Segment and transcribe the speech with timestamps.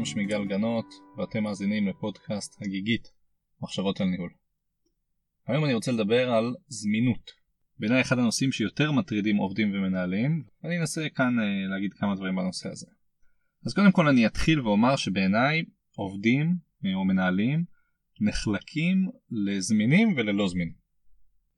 [0.00, 3.08] שלום, שמי גל גנות, ואתם מאזינים לפודקאסט הגיגית,
[3.62, 4.30] מחשבות על ניהול.
[5.46, 7.30] היום אני רוצה לדבר על זמינות.
[7.78, 12.68] בעיניי אחד הנושאים שיותר מטרידים עובדים ומנהלים, ואני אנסה כאן אה, להגיד כמה דברים בנושא
[12.68, 12.86] הזה.
[13.66, 15.64] אז קודם כל אני אתחיל ואומר שבעיניי
[15.96, 17.64] עובדים אה, או מנהלים
[18.20, 20.74] נחלקים לזמינים וללא זמינים.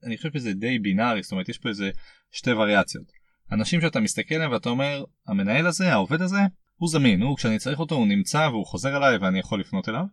[0.03, 1.91] אני חושב שזה די בינארי, זאת אומרת יש פה איזה
[2.31, 3.11] שתי וריאציות.
[3.51, 6.39] אנשים שאתה מסתכל עליהם ואתה אומר, המנהל הזה, העובד הזה,
[6.75, 10.03] הוא זמין, הוא כשאני צריך אותו הוא נמצא והוא חוזר אליי ואני יכול לפנות אליו.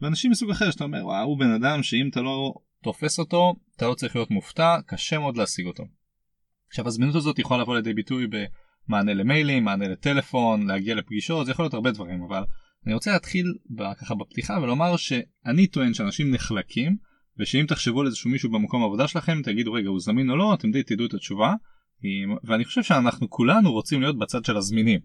[0.00, 3.86] ואנשים מסוג אחר שאתה אומר, וואו, הוא בן אדם שאם אתה לא תופס אותו, אתה
[3.88, 5.84] לא צריך להיות מופתע, קשה מאוד להשיג אותו.
[6.68, 11.62] עכשיו הזמינות הזאת יכולה לבוא לידי ביטוי במענה למיילים, מענה לטלפון, להגיע לפגישות, זה יכול
[11.62, 12.42] להיות הרבה דברים, אבל
[12.86, 13.54] אני רוצה להתחיל
[14.00, 16.96] ככה בפתיחה ולומר שאני טוען שאנשים נחלקים,
[17.38, 20.70] ושאם תחשבו על איזשהו מישהו במקום העבודה שלכם, תגידו רגע הוא זמין או לא, אתם
[20.70, 21.54] די תדעו את התשובה.
[22.44, 25.00] ואני חושב שאנחנו כולנו רוצים להיות בצד של הזמינים.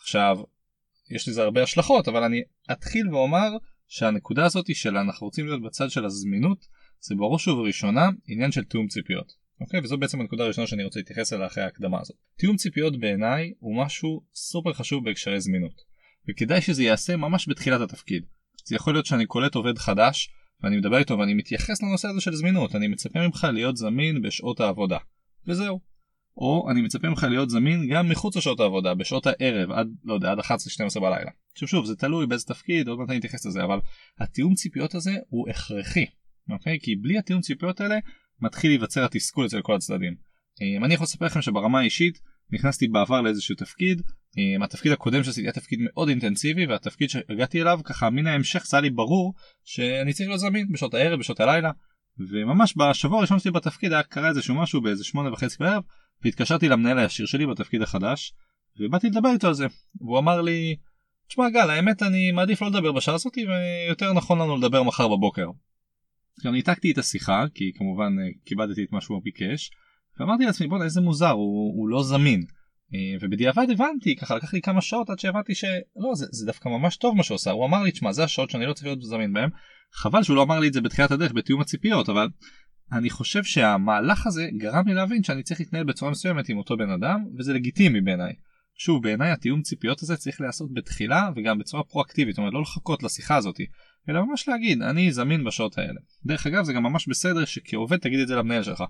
[0.00, 0.38] עכשיו,
[1.10, 3.48] יש לזה הרבה השלכות, אבל אני אתחיל ואומר
[3.88, 6.66] שהנקודה הזאת של אנחנו רוצים להיות בצד של הזמינות,
[7.00, 9.32] זה בראש ובראשונה עניין של תיאום ציפיות.
[9.60, 9.80] אוקיי?
[9.80, 12.16] וזו בעצם הנקודה הראשונה שאני רוצה להתייחס אליה אחרי ההקדמה הזאת.
[12.36, 15.82] תיאום ציפיות בעיניי הוא משהו סופר חשוב בהקשרי זמינות.
[16.28, 18.24] וכדאי שזה ייעשה ממש בתחילת התפקיד.
[18.64, 20.30] זה יכול להיות שאני קולט עובד חדש,
[20.62, 24.60] ואני מדבר איתו ואני מתייחס לנושא הזה של זמינות, אני מצפה ממך להיות זמין בשעות
[24.60, 24.98] העבודה.
[25.46, 25.80] וזהו.
[26.38, 30.32] או אני מצפה ממך להיות זמין גם מחוץ לשעות העבודה, בשעות הערב, עד, לא יודע,
[30.32, 31.30] עד 11-12 בלילה.
[31.58, 33.78] שוב שוב, זה תלוי באיזה תפקיד, עוד מעט אני אתייחס לזה, אבל
[34.20, 36.06] התיאום ציפיות הזה הוא הכרחי,
[36.50, 36.78] אוקיי?
[36.82, 37.98] כי בלי התיאום ציפיות האלה,
[38.40, 40.14] מתחיל להיווצר התסכול אצל כל הצדדים.
[40.76, 42.18] אם אני יכול לספר לכם שברמה האישית,
[42.52, 44.02] נכנסתי בעבר לאיזשהו תפקיד,
[44.64, 48.82] התפקיד הקודם שעשיתי היה תפקיד מאוד אינטנסיבי, והתפקיד שהגעתי אליו, ככה מן ההמשך זה היה
[48.82, 51.70] לי ברור שאני צריך להיות זמין בשעות הערב, בשעות הלילה.
[52.30, 55.82] וממש בשבוע הראשון שלי בתפקיד היה קרה איזשהו משהו באיזה שמונה וחצי בערב
[56.24, 58.32] והתקשרתי למנהל הישיר שלי בתפקיד החדש
[58.80, 59.66] ובאתי לדבר איתו על זה.
[60.00, 60.76] והוא אמר לי
[61.28, 65.46] תשמע גל האמת אני מעדיף לא לדבר בשעה הזאת ויותר נכון לנו לדבר מחר בבוקר.
[66.36, 69.70] עכשיו ניתקתי את השיחה כי כמובן אה, כיבדתי את מה שהוא ביקש
[70.20, 72.44] ואמרתי לעצמי בוא'נה איזה מוזר הוא, הוא לא זמין.
[72.94, 76.96] אה, ובדיעבד הבנתי ככה לקח לי כמה שעות עד שהבנתי שלא זה, זה דווקא ממש
[76.96, 79.32] טוב מה שהוא עושה הוא אמר לי תשמע זה השעות שאני לא צריך להיות זמין
[79.32, 79.50] בהם.
[79.92, 82.28] חבל שהוא לא אמר לי את זה בתחילת הדרך בתיאום הציפיות אבל
[82.92, 86.90] אני חושב שהמהלך הזה גרם לי להבין שאני צריך להתנהל בצורה מסוימת עם אותו בן
[86.90, 88.32] אדם וזה לגיטימי בעיניי.
[88.78, 93.02] שוב בעיניי התיאום ציפיות הזה צריך להיעשות בתחילה וגם בצורה פרואקטיבית זאת אומרת לא לחכות
[93.02, 93.66] לשיחה הזאתי
[94.08, 96.00] אלא ממש להגיד אני זמין בשעות האלה.
[96.26, 98.84] דרך אגב זה גם ממש בסדר שכעובד תגיד את זה למנהל שלך.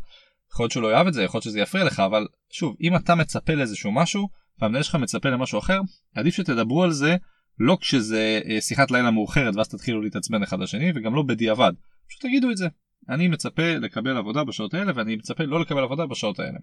[0.52, 2.96] יכול להיות שהוא לא יאהב את זה יכול להיות שזה יפריע לך אבל שוב אם
[2.96, 4.28] אתה מצפה לאיזשהו משהו
[4.60, 5.80] והמנהל שלך מצפה למשהו אחר
[6.14, 7.16] עדיף שתדברו על זה
[7.58, 11.72] לא כשזה אה, שיחת לילה מאוחרת ואז תתחילו להתעצבן אחד לשני וגם לא בדיעבד.
[12.08, 12.68] פשוט תגידו את זה.
[13.08, 16.58] אני מצפה לקבל עבודה בשעות האלה ואני מצפה לא לקבל עבודה בשעות האלה.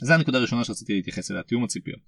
[0.00, 2.00] זה הנקודה הראשונה שרציתי להתייחס אליה, תיאום הציפיות.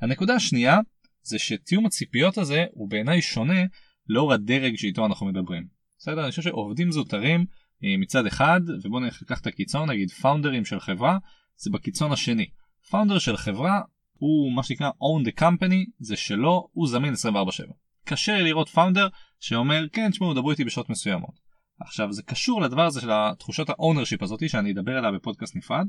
[0.00, 0.78] הנקודה השנייה
[1.22, 3.62] זה שתיאום הציפיות הזה הוא בעיניי שונה
[4.08, 5.66] לאור הדרג שאיתו אנחנו מדברים.
[5.98, 6.22] בסדר?
[6.22, 7.46] אני חושב שעובדים זוטרים
[7.84, 11.18] אה, מצד אחד ובואו ניקח את הקיצון נגיד פאונדרים של חברה
[11.56, 12.46] זה בקיצון השני.
[12.90, 13.80] founder של חברה
[14.12, 17.72] הוא מה שנקרא own the company זה שלו הוא זמין 24/7.
[18.04, 19.08] קשה לראות founder
[19.40, 21.51] שאומר כן תשמעו דברו איתי בשעות מסוימות.
[21.84, 25.86] עכשיו זה קשור לדבר הזה של התחושת ה ownership הזאתי שאני אדבר עליה בפודקאסט נפרד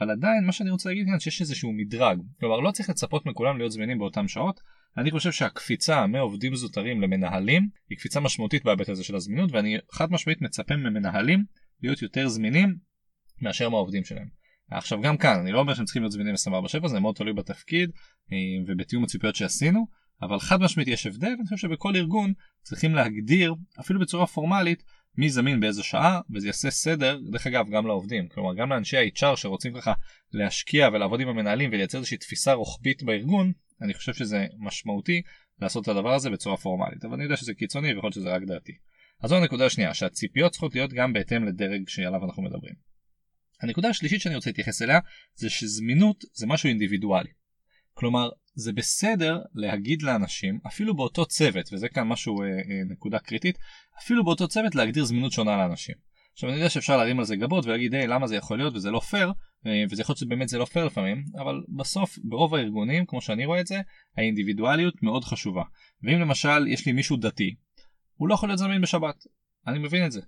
[0.00, 3.58] אבל עדיין מה שאני רוצה להגיד כאן שיש איזשהו מדרג כלומר לא צריך לצפות מכולם
[3.58, 4.60] להיות זמינים באותם שעות
[4.98, 10.12] אני חושב שהקפיצה מעובדים זוטרים למנהלים היא קפיצה משמעותית בהיבט הזה של הזמינות ואני חד
[10.12, 11.44] משמעית מצפה ממנהלים
[11.82, 12.76] להיות יותר זמינים
[13.42, 14.28] מאשר מהעובדים שלהם.
[14.70, 16.34] עכשיו גם כאן אני לא אומר שהם צריכים להיות זמינים
[16.84, 17.90] 24/7 זה מאוד תלוי בתפקיד
[18.32, 19.86] אה, ובתיאום הציפיות שעשינו
[20.22, 24.82] אבל חד משמעית יש הבדל ואני חושב שבכל ארגון צריכים להגדיר אפילו בצורה פורמלית
[25.16, 29.36] מי זמין באיזה שעה וזה יעשה סדר דרך אגב גם לעובדים כלומר גם לאנשי ה-HR
[29.36, 29.92] שרוצים ככה
[30.32, 33.52] להשקיע ולעבוד עם המנהלים ולייצר איזושהי תפיסה רוחבית בארגון
[33.82, 35.22] אני חושב שזה משמעותי
[35.60, 38.42] לעשות את הדבר הזה בצורה פורמלית אבל אני יודע שזה קיצוני ויכול להיות שזה רק
[38.42, 38.72] דעתי.
[39.22, 42.74] אז זו הנקודה השנייה שהציפיות צריכות להיות גם בהתאם לדרג שעליו אנחנו מדברים.
[43.62, 44.98] הנקודה השלישית שאני רוצה להתייחס אליה
[45.34, 47.30] זה שזמינות זה משהו אינדיבידואלי.
[47.94, 53.58] כלומר זה בסדר להגיד לאנשים אפילו באותו צוות וזה כאן משהו אה, אה, נקודה קריטית
[53.98, 55.94] אפילו באותו צוות להגדיר זמינות שונה לאנשים.
[56.32, 58.90] עכשיו אני יודע שאפשר להרים על זה גבות ולהגיד היי למה זה יכול להיות וזה
[58.90, 59.32] לא פייר
[59.66, 63.46] אה, וזה יכול להיות שבאמת זה לא פייר לפעמים אבל בסוף ברוב הארגונים כמו שאני
[63.46, 63.80] רואה את זה
[64.16, 65.62] האינדיבידואליות מאוד חשובה
[66.02, 67.54] ואם למשל יש לי מישהו דתי
[68.14, 69.24] הוא לא יכול להיות זמין בשבת
[69.66, 70.20] אני מבין את זה.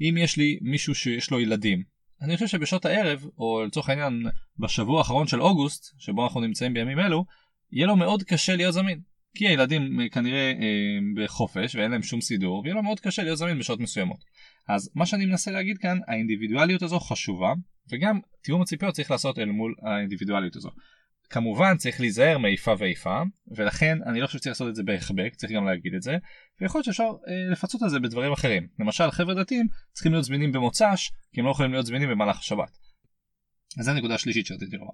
[0.00, 1.82] אם יש לי מישהו שיש לו ילדים
[2.22, 4.26] אני חושב שבשעות הערב או לצורך העניין
[4.58, 7.24] בשבוע האחרון של אוגוסט שבו אנחנו נמצאים בימים אלו
[7.72, 9.00] יהיה לו מאוד קשה להיות זמין.
[9.34, 13.38] כי הילדים אה, כנראה אה, בחופש ואין להם שום סידור ויהיה לו מאוד קשה להיות
[13.38, 14.24] זמין בשעות מסוימות.
[14.68, 17.52] אז מה שאני מנסה להגיד כאן האינדיבידואליות הזו חשובה
[17.92, 20.70] וגם תיאום הציפיות צריך לעשות אל מול האינדיבידואליות הזו.
[21.30, 23.22] כמובן צריך להיזהר מאיפה ואיפה
[23.56, 26.16] ולכן אני לא חושב שצריך לעשות את זה בהחבק צריך גם להגיד את זה
[26.60, 30.52] ויכול להיות שאפשר אה, לפצות על זה בדברים אחרים למשל חבר'ה דתיים צריכים להיות זמינים
[30.52, 32.78] במוצ"ש כי הם לא יכולים להיות זמינים במהלך השבת.
[33.78, 34.92] אז זו הנקודה השלישית שרציתי לומר.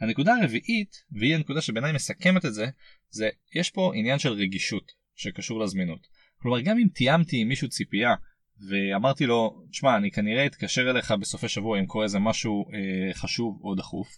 [0.00, 2.66] הנקודה הרביעית והיא הנקודה שבעיניי מסכמת את זה
[3.10, 6.06] זה יש פה עניין של רגישות שקשור לזמינות.
[6.36, 8.14] כלומר גם אם תיאמתי עם מישהו ציפייה
[8.68, 13.60] ואמרתי לו תשמע אני כנראה אתקשר אליך בסופי שבוע אם קורה איזה משהו אה, חשוב
[13.64, 14.08] או דחוף.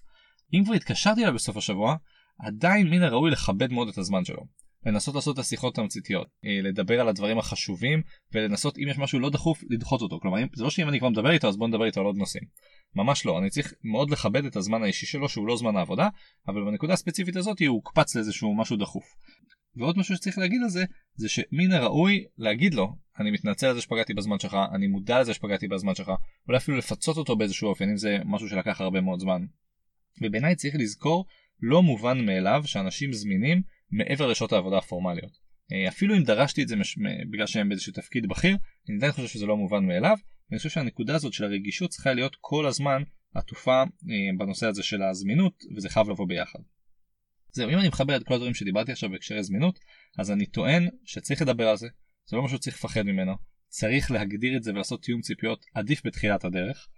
[0.53, 1.97] אם כבר התקשרתי אליו בסוף השבוע
[2.39, 4.47] עדיין מן הראוי לכבד מאוד את הזמן שלו.
[4.87, 8.03] לנסות לעשות את השיחות תמציתיות, אה, לדבר על הדברים החשובים
[8.33, 11.31] ולנסות אם יש משהו לא דחוף לדחות אותו כלומר זה לא שאם אני כבר מדבר
[11.31, 12.45] איתו אז בוא נדבר איתו על עוד נושאים.
[12.95, 16.09] ממש לא אני צריך מאוד לכבד את הזמן האישי שלו שהוא לא זמן העבודה
[16.49, 19.05] אבל בנקודה הספציפית הזאת הוא הוקפץ לאיזשהו משהו דחוף.
[19.77, 23.81] ועוד משהו שצריך להגיד על זה זה שמן הראוי להגיד לו אני מתנצל על זה
[23.81, 26.13] שפגעתי בזמן שלך אני מודע לזה שפגעתי בזמן שלך
[26.49, 29.45] אולי אפילו לפצות אותו באיזשהו אופן אם זה משהו שלקח הרבה מאוד זמן.
[30.23, 31.27] ובעיניי צריך לזכור
[31.61, 35.39] לא מובן מאליו שאנשים זמינים מעבר לשעות העבודה הפורמליות.
[35.73, 36.99] אה, אפילו אם דרשתי את זה מש...
[37.31, 38.57] בגלל שהם באיזשהו תפקיד בכיר
[38.89, 40.17] אני עדיין חושב שזה לא מובן מאליו
[40.51, 43.03] אני חושב שהנקודה הזאת של הרגישות צריכה להיות כל הזמן
[43.35, 46.59] עטופה אה, בנושא הזה של הזמינות וזה חייב לבוא ביחד.
[47.53, 49.79] זהו אם אני מחבר את כל הדברים שדיברתי עכשיו בהקשרי זמינות
[50.19, 51.89] אז אני טוען שצריך לדבר על זה
[52.27, 53.33] זה לא משהו שצריך לפחד ממנו
[53.69, 56.89] צריך להגדיר את זה ולעשות תיאום ציפיות עדיף בתחילת הדרך.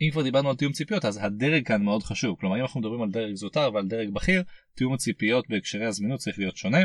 [0.00, 2.36] אם כבר דיברנו על תיאום ציפיות אז הדרג כאן מאוד חשוב.
[2.40, 4.42] כלומר אם אנחנו מדברים על דרג זוטר ועל דרג בכיר
[4.74, 6.78] תיאום הציפיות בהקשרי הזמינות צריך להיות שונה.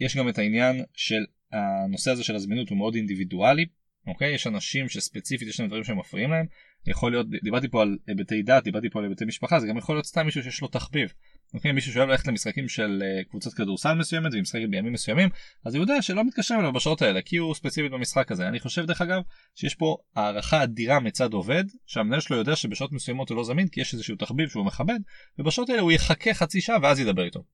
[0.00, 3.66] יש גם את העניין של הנושא הזה של הזמינות הוא מאוד אינדיבידואלי
[4.06, 4.34] אוקיי?
[4.34, 6.46] יש אנשים שספציפית יש להם דברים שמפריעים להם.
[6.86, 9.94] יכול להיות דיברתי פה על היבטי דת דיברתי פה על היבטי משפחה זה גם יכול
[9.94, 11.12] להיות סתם מישהו שיש לו תחביב
[11.54, 15.28] אוקיי, מישהו שאוהב ללכת למשחקים של uh, קבוצת כדורסל מסוימת ומשחקים בימים מסוימים
[15.64, 18.86] אז הוא יודע שלא מתקשרים אליו בשעות האלה כי הוא ספציפית במשחק הזה אני חושב
[18.86, 19.22] דרך אגב
[19.54, 23.80] שיש פה הערכה אדירה מצד עובד שהמנהל שלו יודע שבשעות מסוימות הוא לא זמין כי
[23.80, 24.98] יש איזשהו תחביב שהוא מכבד
[25.38, 27.44] ובשעות האלה הוא יחכה חצי שעה ואז ידבר איתו.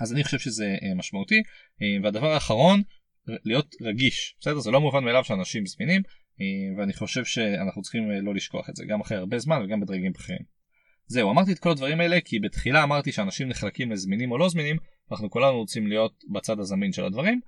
[0.00, 2.82] אז אני חושב שזה uh, משמעותי uh, והדבר האחרון
[3.44, 6.02] להיות רגיש בסדר זה לא מובן מאליו שאנשים זמינים
[6.78, 10.59] ואני חושב שאנחנו צריכים לא לשכוח את זה גם אחרי הרבה זמן וגם בדרגים בכירים.
[11.10, 14.76] זהו אמרתי את כל הדברים האלה כי בתחילה אמרתי שאנשים נחלקים לזמינים או לא זמינים
[15.12, 17.40] אנחנו כולנו רוצים להיות בצד הזמין של הדברים.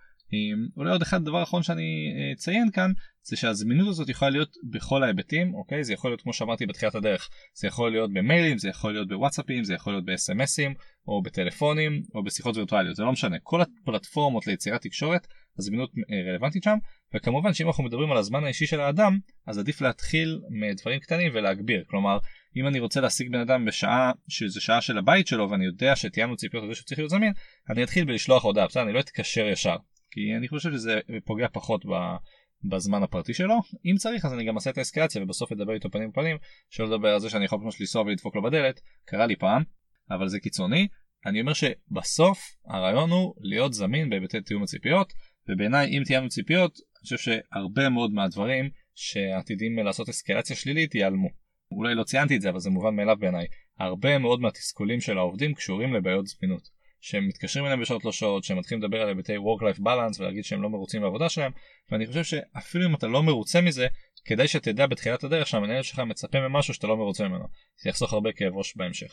[0.77, 2.93] אולי עוד אחד דבר אחרון שאני אה, אציין כאן
[3.23, 5.85] זה שהזמינות הזאת יכולה להיות בכל ההיבטים אוקיי?
[5.85, 9.65] זה יכול להיות כמו שאמרתי בתחילת הדרך זה יכול להיות במיילים זה יכול להיות בוואטסאפים
[9.65, 10.75] זה יכול להיות בסמסים
[11.09, 13.37] או בטלפונים או בשיחות וירטואליות זה לא משנה.
[13.43, 15.27] כל הפלטפורמות ליצירת תקשורת
[15.59, 16.77] הזמינות אה, רלוונטית שם
[17.15, 21.85] וכמובן שאם אנחנו מדברים על הזמן האישי של האדם אז עדיף להתחיל מדברים קטנים ולהגביר.
[21.87, 22.19] כלומר
[22.57, 26.37] אם אני רוצה להשיג בן אדם בשעה שזה שעה של הבית שלו ואני יודע שתיאמנו
[26.37, 27.33] ציפיות לזה שהוא צריך להיות זמין
[27.71, 29.77] אני אתחיל בלשלוח הודעה בסדר אני לא אתקשר ישר
[30.11, 31.85] כי אני חושב שזה פוגע פחות.
[32.65, 33.55] בזמן הפרטי שלו
[33.85, 36.37] אם צריך אז אני גם אעשה את האסקלציה ובסוף אדבר איתו פנים פנים
[36.71, 39.63] שלא לדבר על זה שאני יכול פשוט לנסוע ולדפוק לו בדלת קרה לי פעם
[40.11, 40.89] אבל זה קיצוני
[41.27, 45.13] אני אומר שבסוף הרעיון הוא להיות זמין בהיבטי תיאום הציפיות
[45.49, 51.42] ובעיניי אם תיאמנו ציפיות אני חושב שהרבה מאוד מהדברים שעתידים לעשות אסקלציה שלילית ייעלמו.
[51.77, 53.47] אולי לא ציינתי את זה אבל זה מובן מאליו בעיניי
[53.79, 56.69] הרבה מאוד מהתסכולים של העובדים קשורים לבעיות זמינות
[57.01, 60.45] שהם מתקשרים אליהם בשעות לא שעות שהם מתחילים לדבר על היבטי work life balance ולהגיד
[60.45, 61.53] שהם לא מרוצים בעבודה שלהם
[61.91, 63.87] ואני חושב שאפילו אם אתה לא מרוצה מזה
[64.25, 67.45] כדאי שתדע בתחילת הדרך שהמנהל שלך מצפה ממשהו שאתה לא מרוצה ממנו
[67.83, 69.13] זה יחסוך הרבה כאב ראש בהמשך.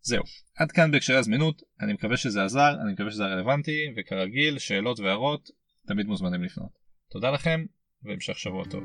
[0.00, 0.22] זהו
[0.58, 5.50] עד כאן בהקשרי הזמינות אני מקווה שזה עזר אני מקווה שזה רלוונטי וכרגיל שאלות והערות
[5.86, 6.70] תמיד מוזמנים לפנות.
[7.10, 7.64] תודה לכם
[8.02, 8.84] והמשך שבוע טוב.